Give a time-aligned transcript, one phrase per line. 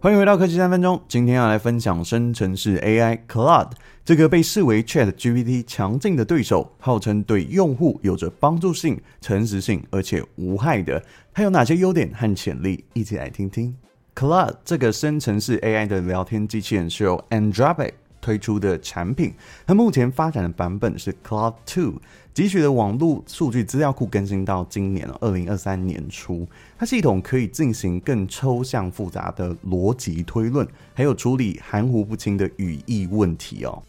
[0.00, 1.02] 欢迎回到科技三分钟。
[1.08, 3.72] 今天要来分享生成式 AI Claude
[4.04, 11.02] 这个被视为 ChatGPT 强劲的对手，号称对用户有着帮助性、诚实性而且无害的，
[11.34, 12.84] 它有哪些优点和潜力？
[12.92, 13.74] 一起来听听。
[14.14, 17.90] Claude 这个生成式 AI 的聊天机器人是由 Anthropic
[18.20, 19.32] 推出的产品，
[19.66, 21.94] 它目前发展的版本是 Claude 2。
[22.34, 26.46] 汲取的网络数据资料库更新到今年二零二三年初，
[26.78, 30.64] 它系统可以进行更抽象复杂的逻辑推论，
[30.94, 33.82] 还有处理含糊不清的语义问题哦。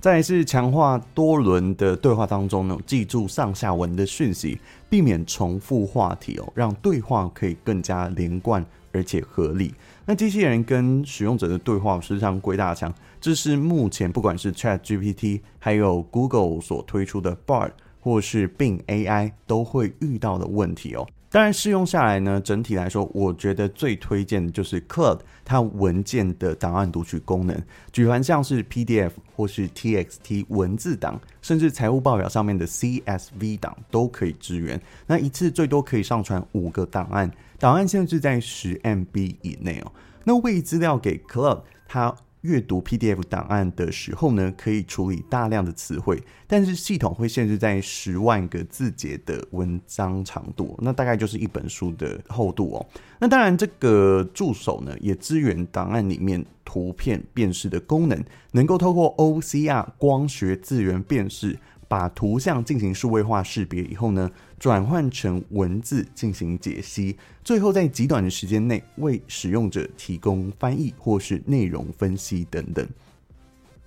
[0.00, 9.74] 再来是强化多轮的对话当中呢，记住上下文的讯息，避免重复话题哦，让对话可以更加连贯而且合理。
[10.06, 17.72] 那机器人跟使用者的对话实际上归大强，这是目前不管是 ChatGPT 还有 Google 所推出的 Bard。
[18.00, 21.06] 或是 Bing AI 都会遇到的问题哦。
[21.30, 34.80] 当然试用下来呢，整体来说，我觉得最推荐的就是 Claude 它文件的档案读取功能，举凡像是 PDF 或是 TXT 文字档，甚至财务报表上面的 CSV 档都可以支援。
[35.06, 39.92] 那一次最多可以上传五个档案，档案限制在十 MB 以内哦。
[40.24, 42.14] 那喂资料给 Claude 它。
[42.42, 52.86] 阅读 PDF 档案的时候呢，可以处理大量的词汇，但是系统会限制在十万个字节的文章长度，那大概就是一本书的厚度哦。
[53.18, 61.58] 那当然，这个助手呢也支援档案里面图片辨识的功能，能够透过 OCR 光学字元辨识。
[61.88, 72.86] 把图像进行数位化识别以后呢，转换成文字进行解析，最后在极短的时间内为使用者提供翻译或是内容分析等等。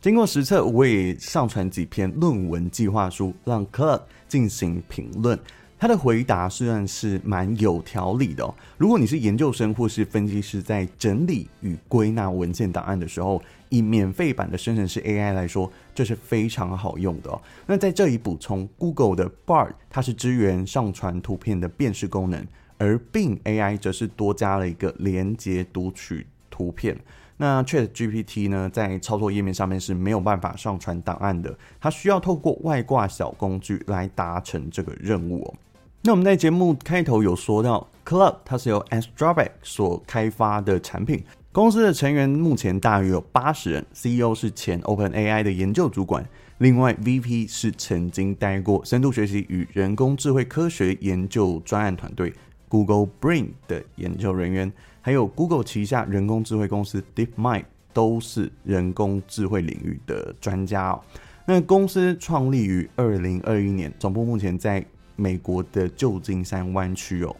[0.00, 5.36] 经过实测，我也上传几篇论文计划书，让 Club 进行评论。
[5.78, 8.52] 他的回答虽然是蛮有条理的哦。
[8.76, 17.40] 如果你是研究生或是分析师，在整理与归纳文件档案的时候，以免费版的生成式 AI 来说，这是非常好用的哦。
[17.66, 22.44] 那在这里补充，Google 的 Bard 它是支援上传图片的辨识功能，
[22.76, 26.98] 而 Bing AI 则是多加了一个连接读取图片。
[27.36, 35.54] 那 ChatGPT 呢，在操作页面上面是没有办法上传档案的，它需要透过外挂小工具来达成这个任务哦。
[36.02, 46.24] 那我们在节目开头有说到，Club 它是由 Anthropic 所开发的产品，公司的成员目前大约有八十人，CEO 是前 OpenAI 的研究主管，
[46.58, 52.32] 另外 VP 是曾经待过深度学习与人工智慧科学研究专案团队
[52.68, 61.00] Google Brain 的研究人员，还有 Google 旗下人工智慧公司 DeepMind 都是人工智慧领域的专家哦。
[61.44, 64.86] 那公司创立于二零二一年，总部目前在。
[65.18, 67.36] 美国的旧金山湾区哦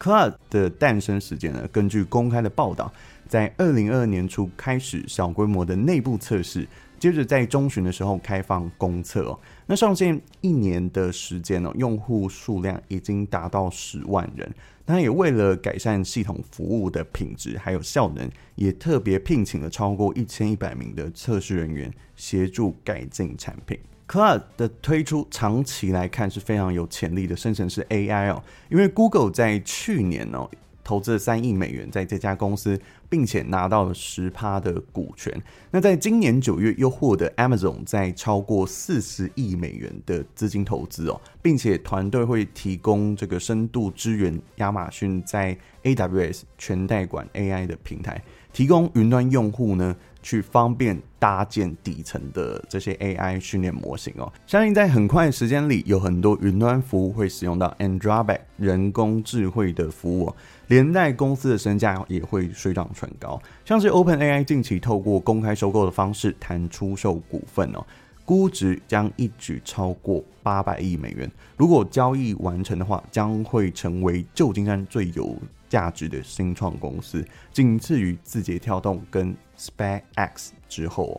[0.00, 1.68] ，Cloud 的诞生时间呢？
[1.70, 2.90] 根据公开的报道，
[3.28, 6.66] 在二零二二年初开始小规模的内部测试，
[6.98, 9.38] 接着在中旬的时候开放公测哦。
[9.66, 14.50] 那上线一年的时间呢，用户数量已经达到十万人。
[14.86, 23.78] 那也为了改善系统服务的品质还有效能，也特别聘请了超过一千一百名的测试人员协助改进产品。
[24.08, 30.48] Claude 的推出长期来看是非常有潜力的生成式 AI 哦，因为 Google 在去年哦
[30.82, 32.80] 投资了三亿美元在这家公司，
[33.10, 35.30] 并且拿到了十趴的股权。
[35.70, 49.94] 那在今年九月又获得 Amazon 在超过四十亿美元的资金投资哦，并且团队会提供这个深度支援亚马逊在 AWS 全代管 AI 的平台，提供云端用户呢。
[50.22, 60.36] 去方便搭建底层的这些 AI 训练模型哦，相信在很快的时间里，有很多云端服务会使用到 Anthropic 人工智慧的服务哦，
[60.66, 63.40] 连带公司的身价也会水涨船高。
[63.64, 67.84] 像是 OpenAI 近期透过公开收购的方式谈出售股份哦，
[68.28, 71.30] 估值将一举超过八百亿美元。
[71.56, 75.34] 如果交易完成的话，将会成为旧金山最有
[75.66, 81.18] 价值的新创公司，仅次于字节跳动跟 SpaceX 之后。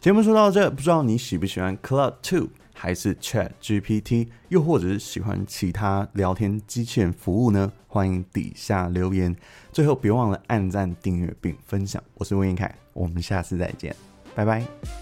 [0.00, 7.72] 节目说到这，不知道你喜不喜欢 Claude 2，还是 ChatGPT，又或者是喜欢其他聊天机器人服务呢？
[7.88, 9.34] 欢迎底下留言。
[9.72, 12.00] 最后别忘了按赞、订阅并分享。
[12.14, 13.92] 我是温晏恺，我们下次再见，
[14.36, 14.97] 拜拜。